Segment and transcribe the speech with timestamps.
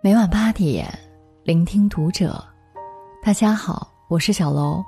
[0.00, 0.86] 每晚八点，
[1.42, 2.40] 聆听读者。
[3.20, 4.80] 大家好，我是小楼。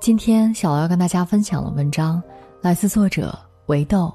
[0.00, 2.20] 今天小楼要跟大家分享的文章
[2.60, 4.12] 来自作者维豆。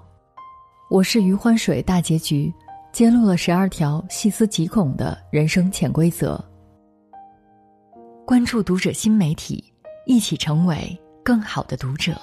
[0.89, 2.53] 我是余欢水，大结局
[2.91, 6.37] 揭露了十二条细思极恐的人生潜规则。
[8.25, 9.63] 关注读者新媒体，
[10.05, 12.13] 一起成为更好的读者。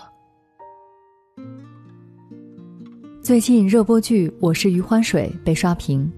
[3.22, 6.12] 最近热播剧《我是余欢水》被刷屏，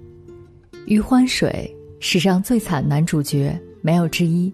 [0.87, 1.73] 余欢水。
[1.99, 4.53] 史上最惨男主角没有之一，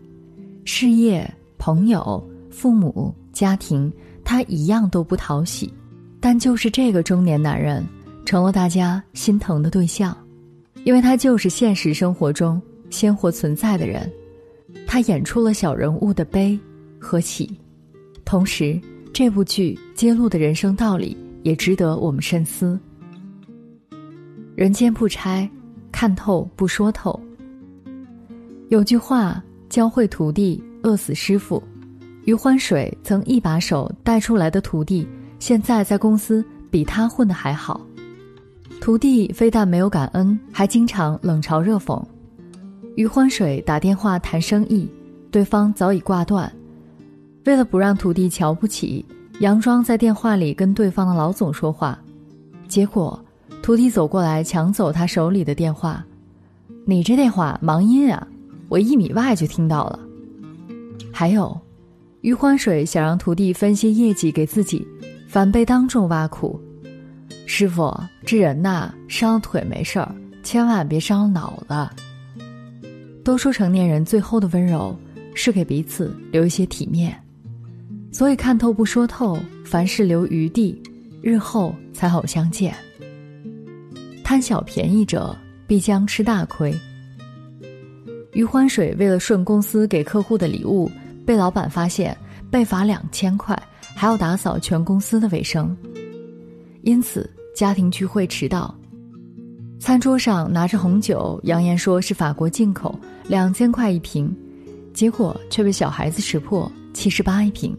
[0.65, 3.93] 事业、朋友、父母、家庭，
[4.24, 5.73] 他一样都不讨喜。
[6.21, 7.84] 但就是这个中年男人，
[8.24, 10.16] 成了大家心疼的对象，
[10.84, 14.09] 因为他就是现实生活中鲜活存在的人。
[14.87, 16.59] 他演出了小人物的悲
[16.99, 17.59] 和喜，
[18.24, 18.80] 同时
[19.12, 22.79] 这部剧揭露的人生道理也值得我们深思。
[24.55, 25.51] 人间不拆，
[25.92, 27.19] 看透不说透。
[28.70, 31.62] 有句话，教会徒弟，饿死师傅。
[32.24, 35.07] 余欢水曾一把手带出来的徒弟，
[35.38, 37.80] 现在在公司比他混得还好。
[38.80, 42.02] 徒弟非但没有感恩，还经常冷嘲热讽。
[42.96, 44.88] 余欢水打电话谈生意，
[45.30, 46.51] 对方早已挂断。
[47.45, 49.04] 为了不让徒弟瞧不起，
[49.40, 51.99] 佯装在电话里跟对方的老总说话，
[52.68, 53.23] 结果
[53.63, 56.05] 徒弟走过来抢走他手里的电话
[56.85, 58.27] ：“你这电话忙音啊！”
[58.68, 60.01] 我一米外就听到了。
[61.13, 61.57] 还有，
[62.23, 64.87] 余欢水想让徒弟分析业绩给自己，
[65.28, 66.60] 反被当众挖苦。
[67.47, 67.94] 师傅，
[68.25, 70.12] 这人呐，伤了腿没事儿，
[70.43, 72.03] 千万别伤了脑子。
[73.22, 74.97] 都说成年人最后的温柔
[75.34, 77.16] 是给彼此留一些体面，
[78.10, 80.83] 所以看透不说透，凡事留余地，
[81.21, 82.75] 日后才好相见。
[84.33, 86.75] 贪小便宜者必将吃大亏。
[88.33, 90.91] 余欢水为了顺公司给客户的礼物，
[91.27, 92.16] 被老板发现，
[92.50, 93.55] 被罚两千块，
[93.94, 95.77] 还要打扫全公司的卫生。
[96.81, 98.75] 因此，家庭聚会迟到，
[99.79, 102.99] 餐桌上拿着红酒，扬言说是法国进口，
[103.29, 104.35] 两千块一瓶，
[104.95, 107.77] 结果却被小孩子识破，七十八一瓶，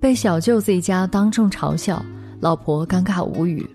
[0.00, 2.02] 被小舅子一家当众嘲笑，
[2.40, 3.68] 老婆尴尬无语。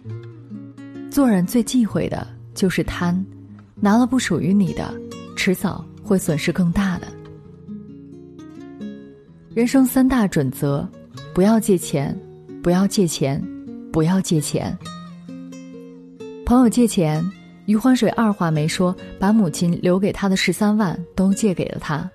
[1.16, 3.26] 做人最忌讳的就是贪，
[3.76, 4.94] 拿了不属于你的。
[5.38, 7.08] 迟早会损失更大的。
[9.54, 10.86] 人生三大准则：
[11.34, 12.14] 不要借钱，
[12.62, 13.42] 不要借钱，
[13.94, 14.78] 不要借钱。
[16.46, 17.26] 朋友借钱，
[17.66, 22.12] 余欢水二话没说，把母亲留给他的十三万都借给了他。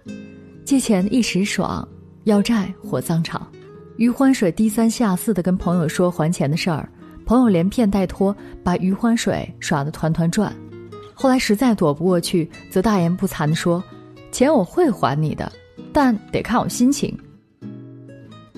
[0.63, 1.89] 借钱一时爽，
[2.25, 3.51] 要债火葬场。
[3.97, 6.87] 余欢水低三下四的跟朋友说还钱的事儿，
[7.31, 10.53] 朋友连骗带拖，把余欢水耍得团团转。
[11.15, 13.81] 后来实在躲不过去，则大言不惭地说
[14.33, 15.53] ：“钱我会还你的，
[15.93, 17.17] 但得看我心情。”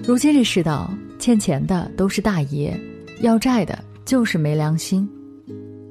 [0.02, 2.74] 如今这世道，欠钱的都是大爷，
[3.20, 5.06] 要债的就是没良心。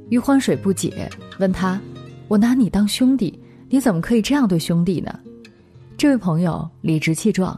[0.09, 1.79] 余欢水不解，问他
[2.27, 5.19] ：“我拿你当兄弟，你怎么可以这样对兄弟呢？”
[5.99, 7.55] 这位朋友理直气壮：“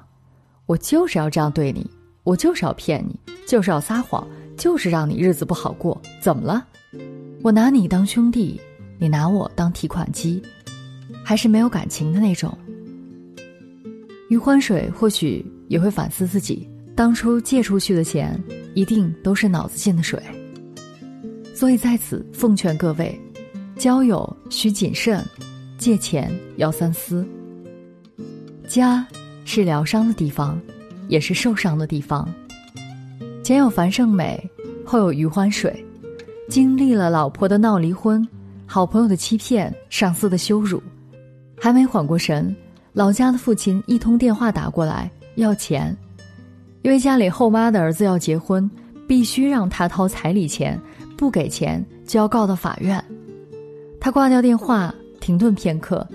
[0.68, 1.90] 我就是要这样对你，
[2.24, 3.18] 我就是要骗你，
[3.48, 6.02] 就是要撒谎，就是让你日子不好过。
[6.22, 6.66] 怎么了？
[7.42, 8.60] 我拿你当兄弟。”
[9.00, 10.42] 你拿我当提款机，
[11.26, 12.58] 还是没有感情的那种。
[14.30, 18.42] 余欢水或许也会反思自己当初借出去的钱，
[18.76, 20.22] 一定都是脑子进的水。
[21.54, 23.20] 所以在此奉劝各位，
[23.76, 25.22] 交友需谨慎，
[25.78, 27.28] 借钱要三思。
[28.70, 29.06] 家
[29.44, 30.58] 是疗伤的地方，
[31.10, 32.34] 也是受伤的地方。
[33.44, 34.50] 前有樊胜美，
[34.86, 35.86] 后有余欢水，
[36.48, 38.26] 经历了老婆的闹离婚。
[38.66, 40.82] 好朋友的欺骗，上司的羞辱，
[41.60, 42.56] 还没缓过神，
[42.94, 45.96] 老家的父亲一通电话打过来要钱，
[46.84, 48.68] 因为家里后妈的儿子要结婚，
[49.10, 50.80] 必须让他掏彩礼钱，
[51.18, 53.04] 不给钱就要告到法院。
[54.00, 56.08] 他挂掉电话，停顿片刻，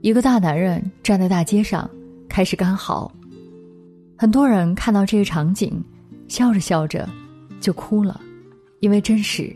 [0.00, 1.88] 一个大男人站在大街上，
[2.28, 3.10] 开始干嚎。
[4.18, 5.82] 很多人看到这个场景，
[6.30, 7.08] 笑着笑着，
[7.60, 8.20] 就哭了，
[8.78, 9.54] 因为真实。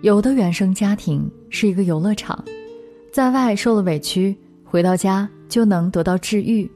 [0.00, 2.42] 有的原生家庭是一个游乐场，
[3.12, 4.34] 在外受了委屈，
[4.64, 6.66] 回到家就能得到治愈；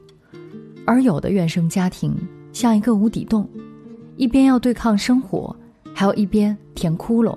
[0.85, 2.15] 而有的原生家庭
[2.53, 3.49] 像一个无底洞，
[4.17, 5.53] 一边要对抗生活，
[5.91, 7.35] 还要一边填窟窿。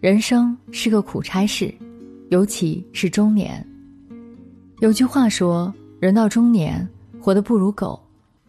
[0.00, 1.72] 人生是个苦差事，
[2.30, 3.64] 尤其是中年。
[4.80, 6.86] 有句话说：“人到中年，
[7.20, 8.00] 活得不如狗。”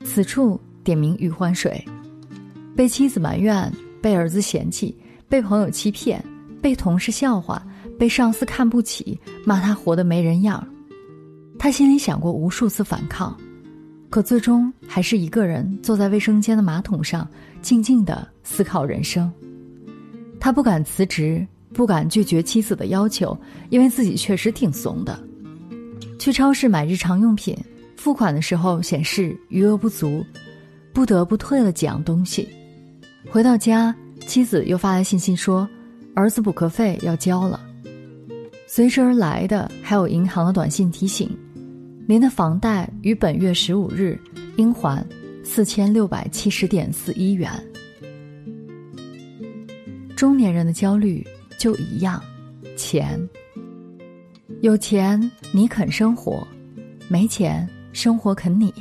[0.04, 1.84] 此处点名余欢水，
[2.76, 4.96] 被妻子埋怨，被儿子嫌弃。
[5.30, 6.22] 被朋友欺骗，
[6.62, 7.66] 被同事笑话，
[7.98, 10.68] 被上司看不起，骂他活得没人样。
[11.58, 13.34] 他心里想过无数次反抗，
[14.10, 17.26] 可最终还是一个人坐在卫生间的马桶上，
[17.62, 19.32] 静静的思考人生。
[20.38, 23.38] 他不敢辞职，不敢拒绝妻子的要求，
[23.70, 25.18] 因为自己确实挺怂的。
[26.20, 27.58] 去超市买日常用品，
[27.96, 30.26] 付款的时候显示余额不足，
[30.94, 32.48] 不得不退了几样东西。
[33.30, 33.96] 回到家，
[34.28, 35.68] 妻子又发来信息说，
[36.16, 37.60] 儿子补课费要交了。
[38.68, 41.30] 随之而来的还有银行的短信提醒：
[42.08, 44.20] 您的房贷于本月十五日
[44.56, 45.06] 应还
[45.44, 47.52] 四千六百七十点四一元。
[50.16, 51.26] 中年人的焦虑
[51.58, 52.22] 就一样，
[52.78, 53.20] 钱。
[54.62, 55.20] 有钱
[55.52, 56.48] 你肯生活，
[57.08, 58.72] 没钱生活啃你。《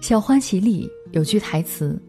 [0.00, 2.00] 小欢喜》里有句台词。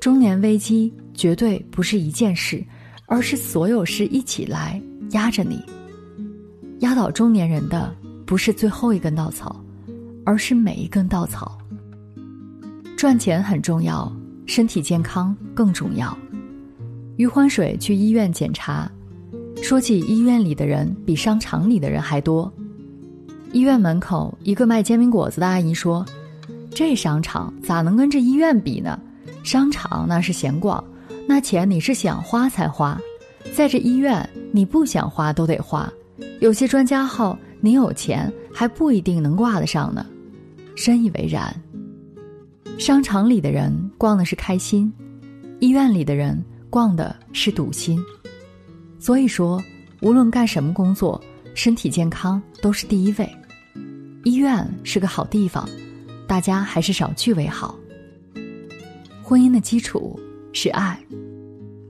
[0.00, 2.64] 中年危机绝对不是一件事，
[3.06, 5.62] 而是所有事一起来压着你。
[6.80, 7.94] 压倒中年人的
[8.26, 9.64] 不是最后一根稻草，
[10.24, 11.56] 而是每一根稻草。
[12.96, 14.12] 赚钱很重要，
[14.46, 16.16] 身体健康更重要。
[17.16, 18.90] 余欢水去医院检查，
[19.62, 22.52] 说起医院里的人比商场里的人还多。
[23.52, 26.04] 医院门口一个卖煎饼果子的阿姨说
[26.74, 28.98] ：“这商场咋能跟这医院比呢？”
[29.44, 30.82] 商场那是闲逛，
[31.26, 33.00] 那钱你是想花才花，
[33.54, 35.92] 在这医院你不想花都得花，
[36.40, 40.06] 有些专家号你有钱还不一定能挂得上呢，
[40.76, 41.54] 深以为然。
[42.78, 44.92] 商场里的人逛的是开心，
[45.60, 46.40] 医院里的人
[46.70, 48.00] 逛的是堵心，
[48.98, 49.62] 所以说
[50.00, 51.20] 无论干什么工作，
[51.54, 53.28] 身体健康都是第一位。
[54.24, 55.68] 医院是个好地方，
[56.32, 57.78] 大家还是少去为好。
[59.22, 60.18] 婚姻的基础
[60.54, 60.98] 是爱。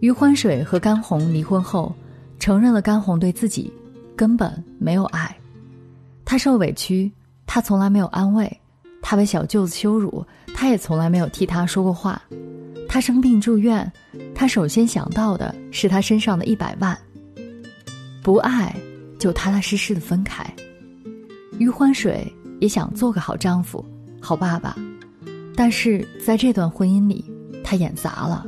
[0.01, 1.95] 余欢水和甘红离婚后，
[2.41, 3.73] 承认了甘红对自己
[4.17, 5.33] 根本没有爱。
[6.25, 7.09] 他受委屈，
[7.47, 8.49] 他从来没有安慰；
[9.01, 12.21] 他被小舅子羞辱，他也从来没有替他说过话。
[12.89, 13.93] 他生病住院，
[14.35, 16.99] 他首先想到的是他身上的一百万。
[18.25, 18.75] 不爱，
[19.21, 20.45] 就踏踏实实的分开。
[21.59, 22.27] 余欢水
[22.59, 23.87] 也想做个好丈夫、
[24.23, 24.75] 好爸爸，
[25.55, 27.31] 但是在这段婚姻里。
[27.65, 28.47] 他演砸了，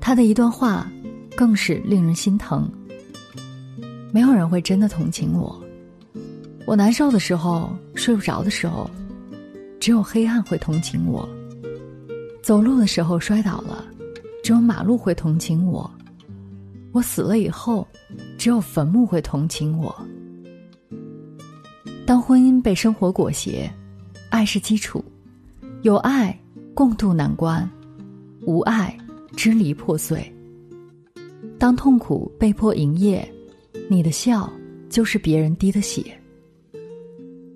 [0.00, 0.90] 他的一段话，
[1.36, 2.66] 更是令人心疼。
[4.10, 5.62] 没有人会真的同情我，
[6.64, 8.88] 我难受的时候，睡不着的时候，
[9.78, 11.28] 只有黑暗会同情我。
[12.42, 13.84] 走路的时候摔倒了，
[14.42, 15.90] 只有马路会同情我。
[16.92, 17.86] 我死了以后，
[18.38, 19.94] 只有坟墓会同情我。
[22.06, 23.70] 当婚姻被生活裹挟，
[24.30, 25.04] 爱是基础，
[25.82, 26.38] 有爱
[26.74, 27.68] 共度难关。
[28.46, 28.96] 无爱，
[29.36, 30.32] 支离破碎。
[31.58, 33.26] 当痛苦被迫营业，
[33.88, 34.50] 你的笑
[34.88, 36.04] 就是别人滴的血。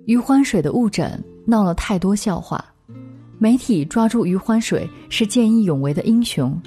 [0.05, 2.63] 余欢水的误诊闹了太多笑话，
[3.37, 6.59] 媒体抓住余欢水是见义勇为的英雄，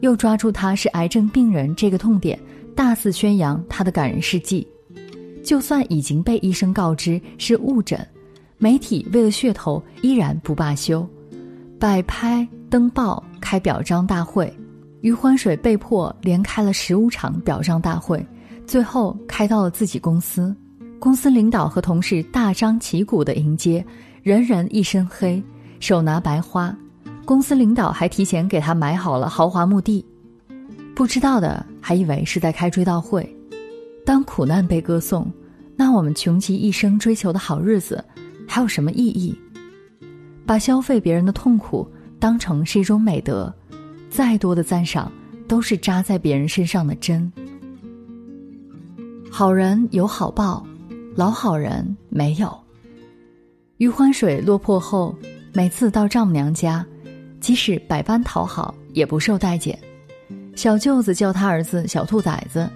[0.00, 2.38] 又抓住他是癌症病人这个痛点，
[2.74, 4.66] 大肆宣扬他的感人事迹。
[5.44, 8.04] 就算已经被医生告知是误诊，
[8.62, 11.04] 媒体为了噱头依然不罢休，
[11.80, 13.20] 摆拍登报。
[13.40, 14.50] 开表彰大会，
[15.00, 18.24] 余欢水被迫连开了十五场表彰大会，
[18.64, 20.54] 最后开到了自己公司。
[21.00, 23.84] 公司领导和同事大张旗鼓的迎接，
[24.22, 25.42] 人人一身黑，
[25.80, 26.74] 手拿白花。
[27.26, 30.02] 公司领导还提前给他买好了豪华墓地，
[30.94, 33.28] 不知道的还以为是在开追悼会。
[34.06, 35.30] 当苦难被歌颂，
[35.76, 38.02] 那我们穷极一生追求的好日子，
[38.52, 39.34] 还有什么意义？
[40.44, 41.90] 把消费别人的痛苦。
[42.20, 43.52] 当成是一种美德，
[44.10, 45.10] 再多的赞赏
[45.48, 47.32] 都是扎在别人身上的针。
[49.30, 50.64] 好人有好报，
[51.16, 52.54] 老好人没有。
[53.78, 55.16] 余欢水落魄后，
[55.54, 56.84] 每次到丈母娘家，
[57.40, 59.76] 即使百般讨好，也不受待见。
[60.54, 62.68] 小舅子叫他儿子小兔崽子，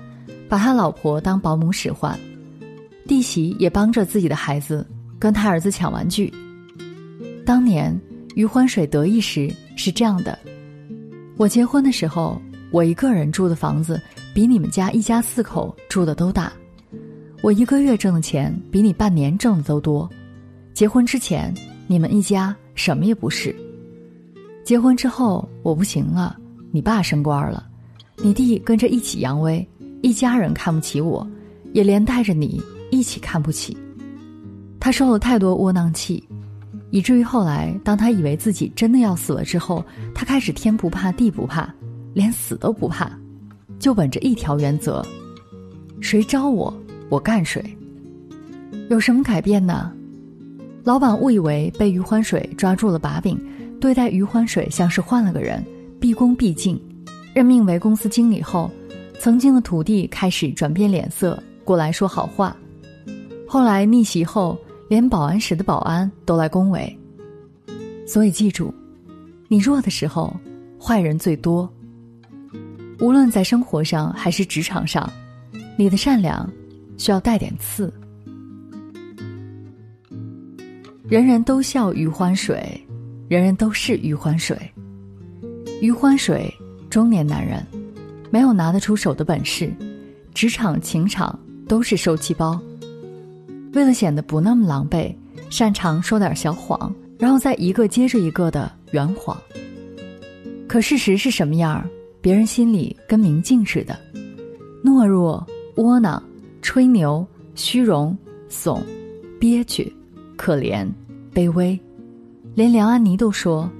[0.48, 2.18] 把他老婆当保姆使唤。
[3.06, 4.84] 弟媳也帮着自己的孩子
[5.18, 6.32] 跟他儿子抢玩具。
[7.44, 7.98] 当年。
[8.36, 10.38] 余欢水得意时是这样的：
[11.38, 12.38] 我结婚的时候，
[12.70, 13.98] 我一个人住的房子
[14.34, 16.52] 比你们家一家四口住的都大，
[17.40, 20.06] 我一个月挣的钱比你半年挣的都多。
[20.74, 21.50] 结婚之前，
[21.86, 23.56] 你们一家什么也不是。
[24.62, 26.36] 结婚之后，我不行了，
[26.70, 27.66] 你爸升官了，
[28.18, 29.66] 你弟跟着一起扬威，
[30.02, 31.26] 一家人看不起我，
[31.72, 33.74] 也连带着你一起看不起。
[34.86, 36.22] 他受了太多窝囊气。
[36.90, 41.68] 以至于后来，当他以为自己真的要死了之后，他开始天不怕地不怕，
[42.14, 43.10] 连死都不怕，
[43.80, 45.04] 就本着一条原则：
[46.00, 46.72] 谁招我，
[47.08, 47.60] 我干谁。
[48.88, 49.90] 有什么改变呢？
[50.84, 53.36] 老板误以为被余欢水抓住了把柄，
[53.80, 55.60] 对待余欢水像是换了个人，
[55.98, 56.80] 毕恭毕敬。
[57.34, 58.70] 任命为公司经理后，
[59.18, 62.56] 曾经的徒弟开始转变脸色，过来说好话。
[63.48, 64.56] 后来逆袭后，
[64.88, 66.98] 连保安室的保安都来恭维。
[68.06, 68.72] 所以记住，
[69.48, 70.34] 你弱的时候，
[70.80, 71.70] 坏人最多。
[73.00, 75.10] 无论在生活上还是职场上，
[75.76, 76.48] 你的善良
[76.96, 77.92] 需要带点刺。
[81.08, 82.80] 人人都笑余欢水，
[83.28, 84.56] 人人都是余欢水。
[85.80, 86.52] 余欢水，
[86.88, 87.64] 中年男人，
[88.30, 89.70] 没有拿得出手的本事，
[90.32, 91.38] 职场、情场
[91.68, 92.60] 都是受气包。
[93.76, 95.14] 为了显得不那么狼狈，
[95.50, 99.36] 擅长说点小谎，然后再一个接着一个的圆谎。
[100.66, 101.86] 可事实是什么样儿？
[102.22, 103.94] 别人心里跟明镜似的，
[104.82, 106.22] 懦弱、窝囊、
[106.62, 108.16] 吹牛、虚荣、
[108.48, 108.82] 怂、
[109.38, 109.94] 憋屈。
[110.38, 110.88] 可怜，
[111.34, 111.78] 卑微，
[112.54, 113.70] 连梁安妮都说：“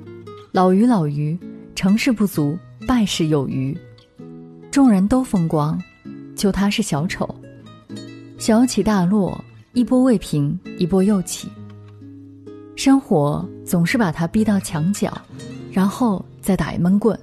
[0.52, 1.38] 老于老于，
[1.74, 3.74] 成事不足，败事有余。”
[4.70, 5.82] 众人都风光，
[6.34, 7.34] 就他是小丑，
[8.36, 9.42] 小起大落，
[9.76, 11.50] 一波未平，一波又起。
[12.76, 15.12] 生活总是把他逼到墙角，
[15.70, 17.18] 然后再打一闷棍。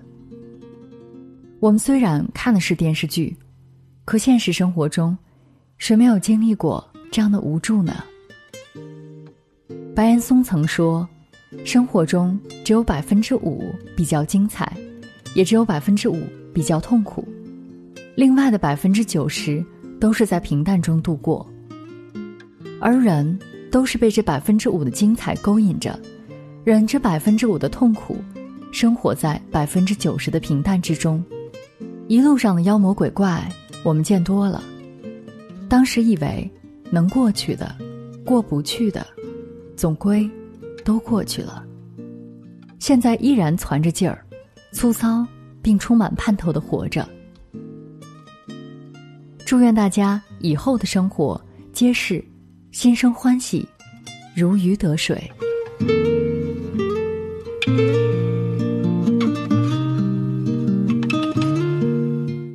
[1.60, 3.36] 我们虽然看的是电视剧，
[4.06, 5.18] 可现实生活中，
[5.80, 8.04] 谁没有经历过这样的无助呢？
[9.96, 11.10] 白岩松曾说
[11.66, 13.64] ：“生活中只有百分之五
[13.98, 14.72] 比较精彩，
[15.34, 16.22] 也只有百分之五
[16.54, 17.28] 比较痛苦，
[18.16, 19.66] 另外的百分之九十
[20.00, 21.44] 都是在平淡中度过。
[22.84, 23.40] 而人
[23.72, 25.98] 都是被这百分之五的精彩勾引着，
[26.66, 28.18] 忍着百分之五的痛苦，
[28.74, 31.24] 生活在百分之九十的平淡之中。
[32.10, 33.50] 一路上的妖魔鬼怪，
[33.86, 34.62] 我们见多了，
[35.70, 36.52] 当时以为
[36.92, 37.74] 能过去的，
[38.26, 39.08] 过不去的。”
[39.78, 40.30] 总归，
[40.84, 41.66] 都过去了。
[42.80, 44.26] 现在依然攒着劲儿，
[44.74, 45.26] 粗糙
[45.62, 47.08] 并充满盼头的活着。
[49.46, 52.24] 祝愿大家以后的生活皆是
[52.74, 53.64] 心生欢喜，
[54.36, 55.32] 如鱼得水。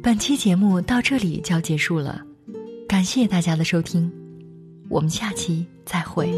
[0.03, 2.21] 本期节目到这里就要结束了，
[2.89, 4.11] 感谢大家的收听，
[4.89, 6.29] 我们下期再会。